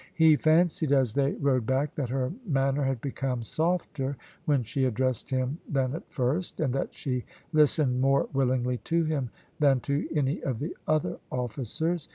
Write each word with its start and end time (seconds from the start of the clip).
He 0.15 0.35
fancied 0.35 0.91
as 0.91 1.13
they 1.13 1.33
rode 1.33 1.67
back 1.67 1.93
that 1.93 2.09
her 2.09 2.33
manner 2.47 2.83
had 2.85 3.01
become 3.01 3.43
softer 3.43 4.17
when 4.45 4.63
she 4.63 4.83
addressed 4.85 5.29
him 5.29 5.59
than 5.69 5.93
at 5.93 6.11
first, 6.11 6.59
and 6.59 6.73
that 6.73 6.95
she 6.95 7.23
listened 7.53 8.01
more 8.01 8.27
willingly 8.33 8.77
to 8.79 9.03
him 9.03 9.29
than 9.59 9.79
to 9.81 10.07
any 10.11 10.41
of 10.41 10.57
the 10.57 10.75
other 10.87 11.19
officers. 11.31 12.09